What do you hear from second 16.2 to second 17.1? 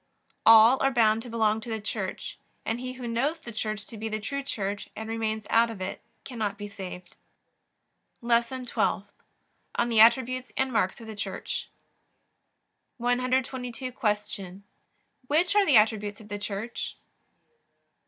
the Church?